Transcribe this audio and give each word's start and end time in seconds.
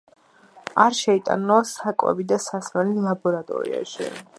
არ 0.85 0.97
შეიტანო 1.01 1.59
საკვები 1.75 2.29
და 2.33 2.41
სასმელი 2.49 3.09
ლაბორატორიაში 3.09 4.15